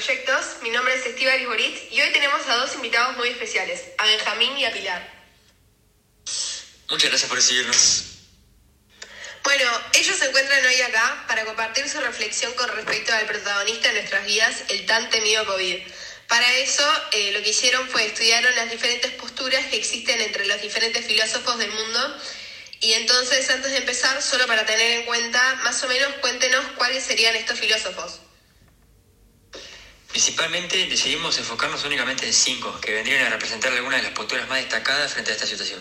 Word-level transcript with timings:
Proyectos. 0.00 0.62
Mi 0.62 0.70
nombre 0.70 0.94
es 0.94 1.04
Estiva 1.04 1.32
Borit 1.46 1.92
y 1.92 2.00
hoy 2.00 2.10
tenemos 2.10 2.40
a 2.48 2.56
dos 2.56 2.74
invitados 2.74 3.18
muy 3.18 3.28
especiales, 3.28 3.82
a 3.98 4.06
Benjamín 4.06 4.56
y 4.56 4.64
a 4.64 4.72
Pilar. 4.72 5.06
Muchas 6.88 7.10
gracias 7.10 7.28
por 7.28 7.36
recibirnos. 7.36 8.04
Bueno, 9.44 9.70
ellos 9.92 10.16
se 10.16 10.24
encuentran 10.24 10.64
hoy 10.64 10.80
acá 10.80 11.24
para 11.28 11.44
compartir 11.44 11.86
su 11.86 12.00
reflexión 12.00 12.50
con 12.54 12.70
respecto 12.70 13.12
al 13.12 13.26
protagonista 13.26 13.88
de 13.88 14.00
nuestras 14.00 14.24
vidas, 14.24 14.62
el 14.68 14.86
tan 14.86 15.10
temido 15.10 15.44
COVID. 15.44 15.82
Para 16.28 16.50
eso, 16.54 16.90
eh, 17.12 17.32
lo 17.32 17.42
que 17.42 17.50
hicieron 17.50 17.86
fue 17.90 18.06
estudiaron 18.06 18.54
las 18.56 18.70
diferentes 18.70 19.10
posturas 19.12 19.66
que 19.66 19.76
existen 19.76 20.18
entre 20.22 20.46
los 20.46 20.62
diferentes 20.62 21.04
filósofos 21.04 21.58
del 21.58 21.72
mundo. 21.72 22.22
Y 22.80 22.94
entonces, 22.94 23.50
antes 23.50 23.70
de 23.70 23.76
empezar, 23.76 24.22
solo 24.22 24.46
para 24.46 24.64
tener 24.64 25.00
en 25.00 25.04
cuenta, 25.04 25.56
más 25.56 25.82
o 25.84 25.88
menos 25.88 26.10
cuéntenos 26.22 26.64
cuáles 26.78 27.04
serían 27.04 27.36
estos 27.36 27.60
filósofos. 27.60 28.20
Principalmente 30.10 30.86
decidimos 30.86 31.38
enfocarnos 31.38 31.84
únicamente 31.84 32.26
en 32.26 32.34
cinco, 32.34 32.80
que 32.80 32.92
vendrían 32.92 33.26
a 33.26 33.30
representar 33.30 33.72
algunas 33.72 34.00
de 34.00 34.08
las 34.08 34.12
posturas 34.12 34.48
más 34.48 34.58
destacadas 34.58 35.12
frente 35.12 35.30
a 35.30 35.34
esta 35.34 35.46
situación. 35.46 35.80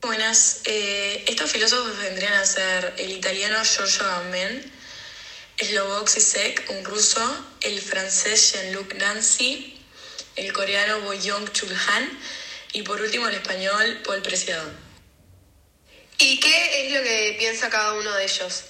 Buenas, 0.00 0.62
eh, 0.64 1.24
estos 1.28 1.50
filósofos 1.50 1.96
vendrían 1.98 2.34
a 2.34 2.44
ser 2.44 2.94
el 2.98 3.12
italiano 3.12 3.62
Giorgio 3.64 4.04
Agamben, 4.04 4.72
Slovak 5.60 6.08
Zizek, 6.08 6.70
un 6.70 6.84
ruso, 6.84 7.20
el 7.62 7.80
francés 7.80 8.52
Jean-Luc 8.52 8.94
Nancy, 8.94 9.80
el 10.36 10.52
coreano 10.52 11.00
Boyong 11.00 11.52
Chul 11.52 11.72
Han 11.88 12.18
y 12.72 12.82
por 12.82 13.00
último 13.00 13.28
el 13.28 13.34
español 13.34 14.02
Paul 14.04 14.22
Preciado. 14.22 14.70
¿Y 16.18 16.38
qué 16.40 16.86
es 16.86 16.92
lo 16.92 17.02
que 17.02 17.36
piensa 17.38 17.70
cada 17.70 17.94
uno 17.94 18.12
de 18.14 18.24
ellos? 18.24 18.64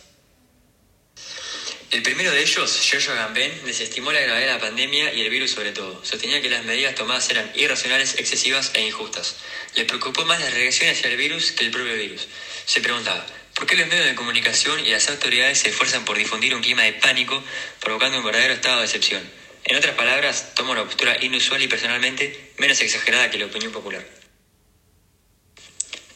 El 1.91 2.03
primero 2.03 2.31
de 2.31 2.43
ellos, 2.43 2.81
Giorgio 2.83 3.13
Agamben, 3.13 3.65
desestimó 3.65 4.13
la 4.13 4.21
gravedad 4.21 4.47
de 4.47 4.53
la 4.53 4.61
pandemia 4.61 5.15
y 5.15 5.23
el 5.23 5.31
virus 5.31 5.53
sobre 5.53 5.73
todo. 5.73 6.05
Sostenía 6.05 6.43
que 6.43 6.51
las 6.51 6.63
medidas 6.65 6.95
tomadas 6.95 7.31
eran 7.31 7.51
irracionales, 7.55 8.17
excesivas 8.19 8.73
e 8.75 8.83
injustas. 8.83 9.37
Le 9.75 9.87
preocupó 9.87 10.27
más 10.27 10.39
la 10.39 10.51
reacción 10.51 10.91
hacia 10.91 11.09
el 11.09 11.17
virus 11.17 11.53
que 11.53 11.65
el 11.65 11.71
propio 11.71 11.95
virus. 11.95 12.29
Se 12.67 12.83
preguntaba, 12.83 13.25
¿por 13.55 13.67
qué 13.67 13.75
los 13.77 13.89
medios 13.89 14.05
de 14.05 14.15
comunicación 14.15 14.85
y 14.85 14.91
las 14.91 15.09
autoridades 15.09 15.61
se 15.61 15.71
esfuerzan 15.71 16.05
por 16.05 16.19
difundir 16.19 16.55
un 16.55 16.61
clima 16.61 16.83
de 16.83 16.93
pánico, 16.93 17.43
provocando 17.81 18.19
un 18.19 18.25
verdadero 18.25 18.53
estado 18.53 18.81
de 18.81 18.85
excepción? 18.85 19.23
En 19.65 19.77
otras 19.77 19.95
palabras, 19.95 20.55
toma 20.55 20.73
una 20.73 20.85
postura 20.85 21.17
inusual 21.25 21.63
y 21.63 21.69
personalmente 21.69 22.53
menos 22.59 22.83
exagerada 22.83 23.31
que 23.31 23.39
la 23.39 23.47
opinión 23.47 23.73
popular. 23.73 24.07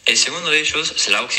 El 0.04 0.18
segundo 0.18 0.50
de 0.50 0.60
ellos, 0.60 0.92
Slavoj 0.98 1.30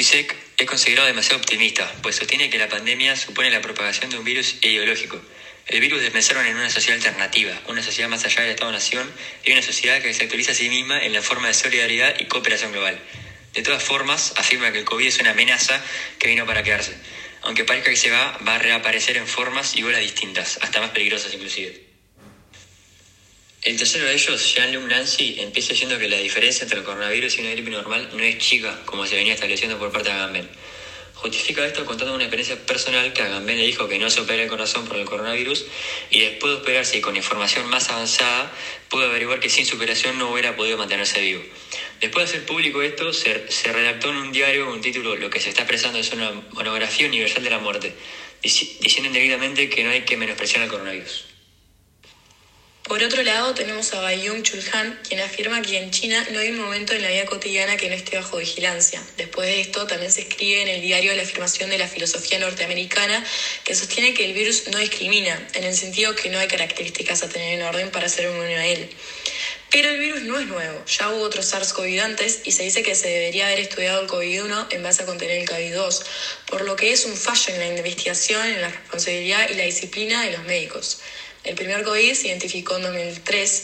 es 0.58 0.66
considerado 0.68 1.08
demasiado 1.08 1.38
optimista, 1.38 1.92
pues 2.02 2.18
sostiene 2.18 2.50
que 2.50 2.58
la 2.58 2.70
pandemia 2.70 3.16
supone 3.16 3.50
la 3.50 3.62
propagación 3.62 4.12
de 4.12 4.18
un 4.18 4.24
virus 4.24 4.56
ideológico. 4.62 5.20
El 5.68 5.80
virus 5.80 6.02
despensaron 6.02 6.46
en 6.46 6.58
una 6.58 6.70
sociedad 6.70 6.98
alternativa, 6.98 7.60
una 7.68 7.82
sociedad 7.82 8.10
más 8.10 8.26
allá 8.26 8.42
del 8.42 8.52
Estado-Nación 8.52 9.10
y 9.46 9.54
una 9.54 9.62
sociedad 9.62 10.02
que 10.02 10.14
se 10.14 10.24
actualiza 10.24 10.52
a 10.52 10.56
sí 10.56 10.70
misma 10.70 11.04
en 11.04 11.14
la 11.14 11.22
forma 11.22 11.48
de 11.48 11.54
solidaridad 11.54 12.20
y 12.20 12.26
cooperación 12.26 12.72
global. 12.72 13.00
De 13.54 13.62
todas 13.62 13.84
formas, 13.84 14.34
afirma 14.36 14.72
que 14.72 14.80
el 14.80 14.86
COVID 14.86 15.08
es 15.08 15.20
una 15.20 15.32
amenaza 15.32 15.82
que 16.20 16.28
vino 16.28 16.46
para 16.46 16.64
quedarse. 16.64 16.96
Aunque 17.44 17.64
parezca 17.64 17.90
que 17.90 17.96
se 17.96 18.10
va, 18.10 18.38
va 18.48 18.56
a 18.56 18.60
reaparecer 18.60 19.18
en 19.18 19.28
formas 19.28 19.76
y 19.76 19.84
olas 19.84 20.02
distintas, 20.02 20.60
hasta 20.62 20.82
más 20.82 20.92
peligrosas 20.92 21.34
inclusive. 21.34 21.93
El 23.64 23.78
tercero 23.78 24.04
de 24.04 24.14
ellos, 24.14 24.54
Jean-Luc 24.54 24.84
Nancy, 24.90 25.38
empieza 25.40 25.70
diciendo 25.70 25.98
que 25.98 26.10
la 26.10 26.18
diferencia 26.18 26.64
entre 26.64 26.80
el 26.80 26.84
coronavirus 26.84 27.38
y 27.38 27.42
una 27.42 27.52
gripe 27.52 27.72
normal 27.72 28.10
no 28.12 28.22
es 28.22 28.38
chica, 28.38 28.78
como 28.84 29.06
se 29.08 29.16
venía 29.16 29.36
estableciendo 29.36 29.80
por 29.80 29.90
parte 29.90 30.10
de 30.10 30.16
Agamben. 30.16 30.50
Justifica 31.14 31.66
esto 31.66 31.86
contando 31.86 32.14
una 32.14 32.26
experiencia 32.26 32.58
personal 32.66 33.14
que 33.14 33.22
Agamben 33.22 33.58
le 33.58 33.66
dijo 33.66 33.88
que 33.88 33.98
no 34.00 34.10
se 34.10 34.20
opera 34.20 34.44
el 34.44 34.50
corazón 34.50 34.86
por 34.86 34.98
el 34.98 35.06
coronavirus 35.06 35.66
y 36.10 36.20
después 36.20 36.52
de 36.52 36.60
operarse 36.60 36.98
y 36.98 37.02
con 37.02 37.16
información 37.16 37.66
más 37.70 37.90
avanzada 37.90 38.52
pudo 38.90 39.06
averiguar 39.06 39.40
que 39.40 39.50
sin 39.50 39.66
su 39.66 39.78
operación 39.78 40.20
no 40.20 40.30
hubiera 40.30 40.58
podido 40.58 40.78
mantenerse 40.78 41.22
vivo. 41.22 41.42
Después 42.02 42.26
de 42.26 42.36
hacer 42.36 42.46
público 42.46 42.82
esto, 42.82 43.14
se, 43.14 43.46
redactó 43.72 44.10
en 44.10 44.18
un 44.18 44.32
diario 44.34 44.70
un 44.70 44.82
título 44.82 45.16
Lo 45.16 45.30
que 45.30 45.40
se 45.40 45.48
está 45.48 45.62
expresando 45.62 46.00
es 46.00 46.12
una 46.12 46.32
monografía 46.52 47.08
universal 47.08 47.46
de 47.46 47.50
la 47.50 47.60
muerte, 47.60 47.96
diciendo 48.42 49.08
indirectamente 49.08 49.70
que 49.70 49.86
no 49.86 49.92
hay 49.92 50.02
que 50.02 50.18
menospreciar 50.18 50.64
el 50.64 50.70
coronavirus. 50.70 51.33
Por 52.84 53.02
otro 53.02 53.24
lado, 53.24 53.54
tenemos 53.54 53.94
a 53.94 54.02
Bayung 54.02 54.44
Chul 54.44 54.62
Han, 54.74 55.00
quien 55.08 55.22
afirma 55.22 55.62
que 55.62 55.78
en 55.78 55.90
China 55.90 56.28
no 56.32 56.40
hay 56.40 56.50
un 56.50 56.58
momento 56.60 56.94
en 56.94 57.02
la 57.02 57.12
vida 57.12 57.26
cotidiana 57.26 57.78
que 57.78 57.88
no 57.88 57.96
esté 57.96 58.18
bajo 58.18 58.38
vigilancia. 58.38 59.02
Después 59.16 59.48
de 59.48 59.62
esto, 59.62 59.88
también 59.88 60.12
se 60.12 60.22
escribe 60.22 60.62
en 60.62 60.68
el 60.68 60.82
diario 60.82 61.16
la 61.16 61.22
afirmación 61.22 61.70
de 61.70 61.78
la 61.78 61.88
filosofía 61.88 62.40
norteamericana 62.40 63.24
que 63.64 63.74
sostiene 63.74 64.14
que 64.14 64.26
el 64.26 64.34
virus 64.34 64.68
no 64.68 64.80
discrimina, 64.80 65.48
en 65.54 65.64
el 65.64 65.74
sentido 65.74 66.14
que 66.14 66.30
no 66.30 66.40
hay 66.40 66.50
características 66.50 67.24
a 67.24 67.30
tener 67.30 67.54
en 67.54 67.66
orden 67.66 67.90
para 67.90 68.10
ser 68.10 68.26
inmune 68.26 68.58
a 68.58 68.68
él. 68.68 68.90
Pero 69.72 69.90
el 69.90 70.00
virus 70.00 70.22
no 70.24 70.38
es 70.38 70.48
nuevo, 70.48 70.86
ya 70.86 71.10
hubo 71.10 71.22
otros 71.22 71.52
SARS-CoV 71.54 72.02
antes 72.02 72.42
y 72.44 72.52
se 72.52 72.64
dice 72.64 72.84
que 72.84 72.96
se 72.96 73.08
debería 73.08 73.48
haber 73.48 73.60
estudiado 73.60 74.02
el 74.02 74.08
COVID-1 74.08 74.68
en 74.72 74.84
base 74.84 75.04
a 75.04 75.06
contener 75.06 75.40
el 75.40 75.48
COVID-2, 75.48 76.04
por 76.48 76.62
lo 76.62 76.76
que 76.76 76.92
es 76.92 77.06
un 77.06 77.16
fallo 77.16 77.54
en 77.54 77.60
la 77.60 77.68
investigación, 77.78 78.46
en 78.46 78.62
la 78.62 78.70
responsabilidad 78.70 79.50
y 79.50 79.54
la 79.54 79.64
disciplina 79.64 80.22
de 80.26 80.32
los 80.32 80.44
médicos. 80.44 81.00
El 81.44 81.56
primer 81.56 81.84
COVID 81.84 82.14
se 82.14 82.28
identificó 82.28 82.78
en 82.78 82.84
2003, 82.84 83.64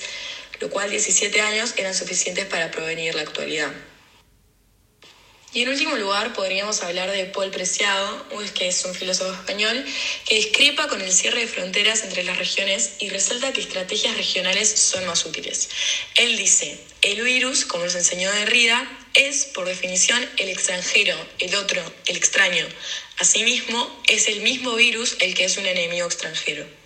lo 0.59 0.69
cual 0.69 0.89
17 0.89 1.41
años 1.41 1.73
eran 1.77 1.95
suficientes 1.95 2.45
para 2.45 2.71
prevenir 2.71 3.15
la 3.15 3.21
actualidad. 3.21 3.71
Y 5.51 5.63
en 5.63 5.69
último 5.69 5.95
lugar 5.95 6.33
podríamos 6.33 6.83
hablar 6.83 7.09
de 7.09 7.25
Paul 7.25 7.49
Preciado, 7.49 8.23
que 8.53 8.67
es 8.67 8.85
un 8.85 8.93
filósofo 8.93 9.33
español, 9.33 9.83
que 10.25 10.35
discrepa 10.35 10.87
con 10.87 11.01
el 11.01 11.11
cierre 11.11 11.39
de 11.39 11.47
fronteras 11.47 12.03
entre 12.03 12.23
las 12.23 12.37
regiones 12.37 12.91
y 12.99 13.09
resalta 13.09 13.51
que 13.51 13.61
estrategias 13.61 14.15
regionales 14.15 14.69
son 14.69 15.07
más 15.07 15.25
útiles. 15.25 15.69
Él 16.15 16.37
dice, 16.37 16.79
el 17.01 17.23
virus, 17.23 17.65
como 17.65 17.85
nos 17.85 17.95
enseñó 17.95 18.31
Derrida, 18.31 18.87
es 19.15 19.45
por 19.45 19.67
definición 19.67 20.23
el 20.37 20.49
extranjero, 20.49 21.17
el 21.39 21.55
otro, 21.55 21.81
el 22.05 22.15
extraño. 22.15 22.67
Asimismo, 23.17 24.03
es 24.07 24.27
el 24.27 24.41
mismo 24.41 24.75
virus 24.75 25.17
el 25.19 25.33
que 25.33 25.45
es 25.45 25.57
un 25.57 25.65
enemigo 25.65 26.05
extranjero. 26.05 26.78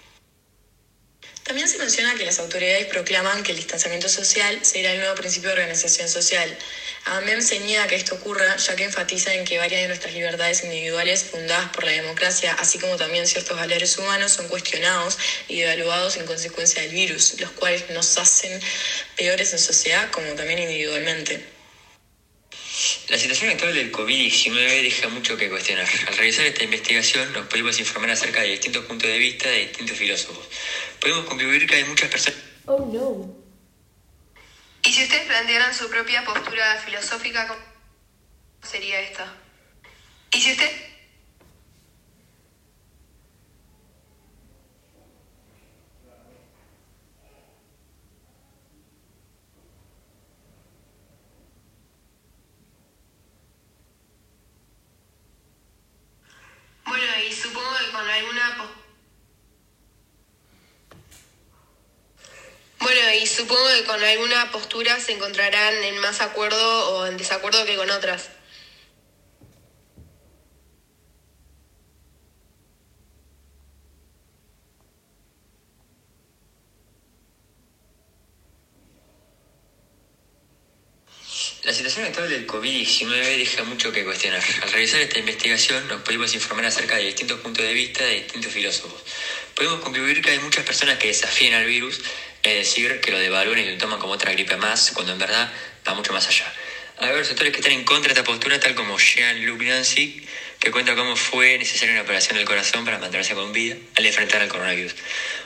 También 1.43 1.67
se 1.67 1.77
menciona 1.77 2.15
que 2.15 2.23
las 2.23 2.39
autoridades 2.39 2.85
proclaman 2.87 3.43
que 3.43 3.51
el 3.51 3.57
distanciamiento 3.57 4.07
social 4.07 4.59
será 4.63 4.93
el 4.93 4.99
nuevo 4.99 5.15
principio 5.15 5.49
de 5.49 5.55
organización 5.55 6.07
social. 6.07 6.57
AMEM 7.03 7.41
se 7.41 7.59
niega 7.59 7.85
que 7.87 7.95
esto 7.95 8.15
ocurra, 8.15 8.55
ya 8.55 8.75
que 8.77 8.85
enfatiza 8.85 9.33
en 9.33 9.43
que 9.43 9.57
varias 9.57 9.81
de 9.81 9.87
nuestras 9.87 10.13
libertades 10.13 10.63
individuales 10.63 11.25
fundadas 11.25 11.67
por 11.69 11.83
la 11.83 11.91
democracia, 11.91 12.53
así 12.53 12.79
como 12.79 12.95
también 12.95 13.27
ciertos 13.27 13.57
valores 13.57 13.97
humanos, 13.97 14.31
son 14.31 14.47
cuestionados 14.47 15.17
y 15.49 15.59
devaluados 15.59 16.15
en 16.15 16.25
consecuencia 16.25 16.81
del 16.81 16.93
virus, 16.93 17.37
los 17.39 17.51
cuales 17.51 17.89
nos 17.89 18.17
hacen 18.17 18.61
peores 19.17 19.51
en 19.51 19.59
sociedad 19.59 20.09
como 20.11 20.35
también 20.35 20.59
individualmente. 20.59 21.41
La 23.09 23.17
situación 23.17 23.51
actual 23.51 23.73
del 23.73 23.91
COVID-19 23.91 24.81
deja 24.81 25.07
mucho 25.09 25.37
que 25.37 25.49
cuestionar. 25.49 25.87
Al 26.07 26.17
realizar 26.17 26.45
esta 26.45 26.63
investigación 26.63 27.31
nos 27.33 27.47
pudimos 27.47 27.79
informar 27.79 28.11
acerca 28.11 28.41
de 28.41 28.49
distintos 28.49 28.85
puntos 28.85 29.09
de 29.09 29.17
vista 29.17 29.49
de 29.49 29.59
distintos 29.67 29.97
filósofos. 29.97 30.45
Podemos 30.99 31.25
concluir 31.25 31.67
que 31.67 31.75
hay 31.75 31.83
muchas 31.85 32.09
personas... 32.09 32.39
Oh, 32.65 32.79
no. 32.79 33.43
¿Y 34.85 34.91
si 34.91 35.03
ustedes 35.03 35.25
plantearan 35.27 35.73
su 35.73 35.89
propia 35.89 36.25
postura 36.25 36.77
filosófica, 36.77 37.47
cómo 37.47 37.61
sería 38.61 38.99
esta? 38.99 39.33
¿Y 40.33 40.41
si 40.41 40.51
usted... 40.51 40.69
Bueno, 56.85 57.05
y 57.27 57.31
supongo 57.33 57.69
que 57.77 57.92
con 58.03 58.11
alguna 58.11 58.69
Bueno, 62.79 62.99
y 63.13 63.25
supongo 63.25 63.65
que 63.77 63.85
con 63.85 64.03
alguna 64.03 64.51
postura 64.51 64.99
se 64.99 65.13
encontrarán 65.13 65.73
en 65.75 65.99
más 65.99 66.19
acuerdo 66.19 66.97
o 66.97 67.05
en 67.05 67.15
desacuerdo 67.15 67.65
que 67.65 67.77
con 67.77 67.89
otras. 67.89 68.29
La 81.73 81.77
situación 81.77 82.05
actual 82.05 82.29
del 82.29 82.45
COVID-19 82.45 83.35
deja 83.35 83.63
mucho 83.63 83.91
que 83.91 84.03
cuestionar. 84.03 84.43
Al 84.61 84.71
realizar 84.71 85.01
esta 85.01 85.17
investigación 85.17 85.87
nos 85.87 86.03
pudimos 86.03 86.31
informar 86.35 86.67
acerca 86.67 86.97
de 86.97 87.05
distintos 87.05 87.39
puntos 87.39 87.65
de 87.65 87.73
vista 87.73 88.03
de 88.03 88.13
distintos 88.13 88.53
filósofos. 88.53 89.01
Podemos 89.55 89.79
concluir 89.79 90.21
que 90.21 90.29
hay 90.29 90.37
muchas 90.37 90.63
personas 90.65 90.99
que 90.99 91.07
desafían 91.07 91.55
al 91.55 91.65
virus, 91.65 91.99
es 92.43 92.53
decir, 92.53 93.01
que 93.01 93.09
lo 93.09 93.17
devalúan 93.17 93.57
y 93.57 93.71
lo 93.71 93.75
toman 93.79 93.97
como 93.97 94.13
otra 94.13 94.33
gripe 94.33 94.55
más, 94.55 94.91
cuando 94.91 95.13
en 95.13 95.17
verdad 95.17 95.51
va 95.87 95.95
mucho 95.95 96.13
más 96.13 96.27
allá. 96.27 96.53
Hay 96.99 97.09
varios 97.09 97.29
autores 97.29 97.51
que 97.51 97.59
están 97.59 97.73
en 97.73 97.85
contra 97.85 98.13
de 98.13 98.19
esta 98.19 98.23
postura, 98.23 98.59
tal 98.59 98.75
como 98.75 98.99
Jean-Luc 98.99 99.61
Nancy, 99.63 100.23
que 100.59 100.69
cuenta 100.69 100.95
cómo 100.95 101.15
fue 101.15 101.57
necesaria 101.57 101.93
una 101.93 102.03
operación 102.03 102.37
del 102.37 102.45
corazón 102.45 102.85
para 102.85 102.99
mantenerse 102.99 103.33
con 103.33 103.51
vida 103.51 103.75
al 103.95 104.05
enfrentar 104.05 104.41
al 104.41 104.47
coronavirus. 104.47 104.93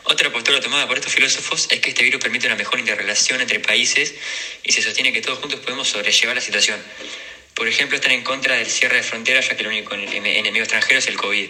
Otra 0.03 0.29
postura 0.29 0.59
tomada 0.59 0.87
por 0.87 0.97
estos 0.97 1.13
filósofos 1.13 1.69
es 1.71 1.79
que 1.79 1.89
este 1.89 2.03
virus 2.03 2.21
permite 2.21 2.47
una 2.47 2.57
mejor 2.57 2.79
interrelación 2.79 3.39
entre 3.39 3.61
países 3.61 4.13
y 4.63 4.73
se 4.73 4.81
sostiene 4.81 5.13
que 5.13 5.21
todos 5.21 5.39
juntos 5.39 5.61
podemos 5.61 5.87
sobrellevar 5.87 6.35
la 6.35 6.41
situación. 6.41 6.83
Por 7.53 7.69
ejemplo, 7.69 7.95
están 7.95 8.11
en 8.11 8.23
contra 8.23 8.55
del 8.55 8.67
cierre 8.67 8.97
de 8.97 9.03
fronteras, 9.03 9.47
ya 9.47 9.55
que 9.55 9.61
el 9.61 9.69
único 9.69 9.95
enemigo 9.95 10.59
extranjero 10.59 10.99
es 10.99 11.07
el 11.07 11.15
COVID. 11.15 11.49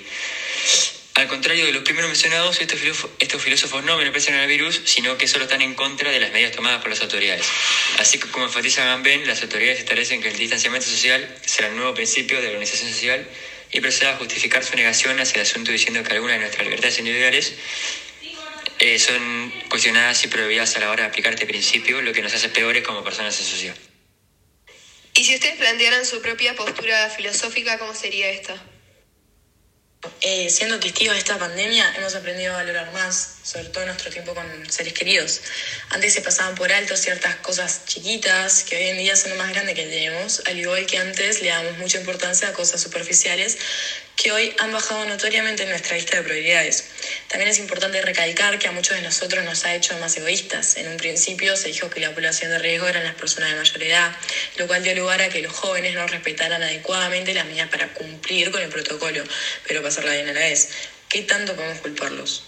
Al 1.15 1.27
contrario 1.27 1.65
de 1.65 1.73
los 1.73 1.81
primeros 1.81 2.09
mencionados, 2.11 2.61
estos 2.61 3.41
filósofos, 3.41 3.83
no 3.83 3.97
menosprecian 3.97 4.37
al 4.37 4.47
virus, 4.47 4.81
sino 4.85 5.17
que 5.17 5.27
solo 5.27 5.45
están 5.45 5.63
en 5.63 5.73
contra 5.73 6.11
de 6.11 6.19
las 6.19 6.31
medidas 6.31 6.51
tomadas 6.51 6.79
por 6.79 6.91
las 6.91 7.01
autoridades. 7.01 7.47
Así 7.99 8.19
que, 8.19 8.27
como 8.27 8.45
enfatiza 8.45 8.85
Gamben, 8.85 9.25
las 9.27 9.41
autoridades 9.41 9.79
establecen 9.79 10.21
que 10.21 10.29
el 10.29 10.37
distanciamiento 10.37 10.87
social 10.87 11.35
será 11.45 11.67
el 11.69 11.75
nuevo 11.75 11.93
principio 11.93 12.37
de 12.37 12.43
la 12.43 12.49
organización 12.49 12.91
social 12.91 13.27
y 13.71 13.81
procede 13.81 14.09
a 14.09 14.15
justificar 14.15 14.63
su 14.63 14.75
negación 14.75 15.19
hacia 15.19 15.41
el 15.41 15.47
asunto 15.47 15.71
diciendo 15.71 16.03
que 16.03 16.13
algunas 16.13 16.37
de 16.37 16.41
nuestras 16.41 16.63
libertades 16.65 16.99
individuales 16.99 17.53
eh, 18.79 18.99
son 18.99 19.51
cuestionadas 19.69 20.23
y 20.23 20.27
prohibidas 20.27 20.75
a 20.75 20.79
la 20.79 20.91
hora 20.91 21.03
de 21.03 21.09
aplicar 21.09 21.33
este 21.33 21.47
principio, 21.47 22.01
lo 22.01 22.13
que 22.13 22.21
nos 22.21 22.33
hace 22.33 22.49
peores 22.49 22.83
como 22.83 23.03
personas 23.03 23.39
en 23.39 23.45
sociedad. 23.45 23.75
Y 25.15 25.23
si 25.23 25.33
ustedes 25.33 25.57
plantearan 25.57 26.05
su 26.05 26.21
propia 26.21 26.55
postura 26.55 27.09
filosófica, 27.09 27.79
¿cómo 27.79 27.95
sería 27.95 28.29
esta? 28.29 28.63
Eh, 30.21 30.49
siendo 30.51 30.79
testigos 30.79 31.13
de 31.13 31.19
esta 31.19 31.39
pandemia, 31.39 31.91
hemos 31.95 32.13
aprendido 32.13 32.53
a 32.53 32.57
valorar 32.57 32.91
más, 32.91 33.37
sobre 33.43 33.69
todo 33.69 33.85
nuestro 33.85 34.11
tiempo 34.11 34.35
con 34.35 34.69
seres 34.69 34.93
queridos. 34.93 35.41
Antes 35.89 36.13
se 36.13 36.21
pasaban 36.21 36.53
por 36.53 36.71
alto 36.71 36.95
ciertas 36.95 37.35
cosas 37.37 37.85
chiquitas 37.85 38.63
que 38.63 38.75
hoy 38.75 38.83
en 38.89 38.97
día 38.97 39.15
son 39.15 39.31
lo 39.31 39.37
más 39.37 39.49
grande 39.51 39.73
que 39.73 39.83
tenemos, 39.83 40.43
al 40.45 40.59
igual 40.59 40.85
que 40.85 40.99
antes 40.99 41.41
le 41.41 41.49
damos 41.49 41.77
mucha 41.77 41.97
importancia 41.97 42.47
a 42.47 42.53
cosas 42.53 42.79
superficiales 42.79 43.57
que 44.17 44.31
hoy 44.31 44.53
han 44.57 44.73
bajado 44.73 45.05
notoriamente 45.05 45.63
en 45.63 45.69
nuestra 45.69 45.95
lista 45.95 46.17
de 46.17 46.23
prioridades. 46.23 46.85
También 47.27 47.49
es 47.49 47.59
importante 47.59 48.01
recalcar 48.01 48.57
que 48.57 48.67
a 48.67 48.71
muchos 48.71 48.97
de 48.97 49.03
nosotros 49.03 49.45
nos 49.45 49.63
ha 49.63 49.75
hecho 49.75 49.95
más 49.99 50.17
egoístas. 50.17 50.75
En 50.75 50.87
un 50.87 50.97
principio 50.97 51.55
se 51.55 51.69
dijo 51.69 51.91
que 51.91 51.99
la 51.99 52.11
población 52.11 52.49
de 52.49 52.57
riesgo 52.57 52.87
eran 52.87 53.03
las 53.03 53.13
personas 53.13 53.51
de 53.51 53.57
mayor 53.57 53.83
edad, 53.83 54.17
lo 54.57 54.65
cual 54.65 54.83
dio 54.83 54.95
lugar 54.95 55.21
a 55.21 55.29
que 55.29 55.41
los 55.41 55.53
jóvenes 55.53 55.93
no 55.93 56.07
respetaran 56.07 56.63
adecuadamente 56.63 57.35
las 57.35 57.45
medidas 57.45 57.69
para 57.69 57.93
cumplir 57.93 58.49
con 58.49 58.61
el 58.63 58.69
protocolo, 58.69 59.23
pero 59.67 59.83
pasarla 59.83 60.13
bien 60.13 60.27
a 60.27 60.33
la 60.33 60.39
vez. 60.39 60.69
¿Qué 61.09 61.21
tanto 61.21 61.55
podemos 61.55 61.79
culparlos? 61.79 62.43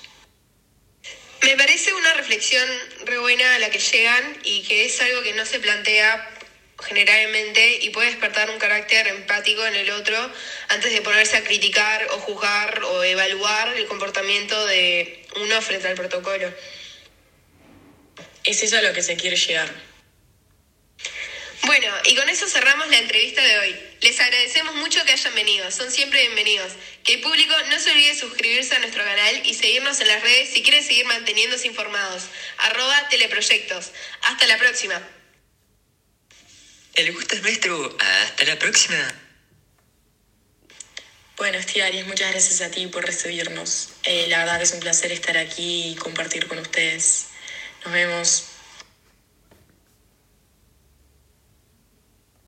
Me 1.44 1.56
parece 1.56 1.94
una 1.94 2.14
reflexión 2.16 2.68
re 3.06 3.20
buena 3.20 3.56
a 3.56 3.60
la 3.60 3.70
que 3.70 3.80
llegan 3.80 4.38
y 4.44 4.64
que 4.64 4.86
es 4.86 5.00
algo 5.02 5.22
que 5.22 5.34
no 5.34 5.46
se 5.46 5.60
plantea 5.60 6.39
generalmente 6.82 7.80
y 7.82 7.90
puede 7.90 8.10
despertar 8.10 8.50
un 8.50 8.58
carácter 8.58 9.08
empático 9.08 9.66
en 9.66 9.76
el 9.76 9.90
otro 9.92 10.18
antes 10.70 10.92
de 10.92 11.02
ponerse 11.02 11.38
a 11.38 11.44
criticar 11.44 12.08
o 12.12 12.20
juzgar 12.20 12.84
o 12.84 13.04
evaluar 13.04 13.76
el 13.76 13.86
comportamiento 13.88 14.66
de 14.66 15.26
uno 15.38 15.62
frente 15.62 15.88
al 15.88 15.96
protocolo. 15.96 16.54
Es 18.44 18.64
eso 18.64 18.78
a 18.78 18.82
lo 18.82 18.94
que 18.94 19.04
se 19.04 19.16
quiere 19.18 19.36
llegar. 19.36 19.70
Bueno, 21.64 21.94
y 22.06 22.16
con 22.16 22.30
eso 22.30 22.48
cerramos 22.48 22.88
la 22.88 22.98
entrevista 22.98 23.44
de 23.44 23.60
hoy. 23.60 23.76
Les 24.02 24.20
agradecemos 24.20 24.76
mucho 24.76 25.04
que 25.06 25.12
hayan 25.12 25.36
venido, 25.36 25.70
son 25.72 25.92
siempre 25.92 26.22
bienvenidos. 26.22 26.72
Que 27.04 27.16
el 27.16 27.22
público 27.22 27.54
no 27.70 27.80
se 27.80 27.92
olvide 27.92 28.16
suscribirse 28.16 28.76
a 28.76 28.80
nuestro 28.80 29.04
canal 29.04 29.42
y 29.46 29.54
seguirnos 29.54 30.00
en 30.00 30.08
las 30.08 30.22
redes 30.22 30.50
si 30.50 30.64
quieren 30.64 30.84
seguir 30.84 31.06
manteniéndose 31.06 31.68
informados. 31.68 32.24
Arroba 32.58 33.10
teleproyectos. 33.10 33.92
Hasta 34.22 34.48
la 34.48 34.58
próxima. 34.58 35.06
El 36.96 37.14
gusto 37.14 37.36
es 37.36 37.42
nuestro. 37.42 37.98
Hasta 38.00 38.46
la 38.46 38.60
próxima. 38.60 38.98
Bueno, 41.38 41.58
Estiaris, 41.58 42.06
muchas 42.06 42.32
gracias 42.32 42.60
a 42.62 42.70
ti 42.70 42.88
por 42.88 43.06
recibirnos. 43.06 43.92
Eh, 44.04 44.26
la 44.28 44.40
verdad 44.40 44.62
es 44.62 44.74
un 44.74 44.82
placer 44.82 45.12
estar 45.12 45.38
aquí 45.38 45.92
y 45.92 45.96
compartir 45.96 46.48
con 46.48 46.60
ustedes. 46.60 47.28
Nos 47.86 47.94
vemos. 47.94 48.44